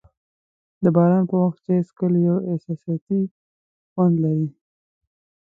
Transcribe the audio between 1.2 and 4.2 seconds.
په وخت چای څښل یو احساساتي خوند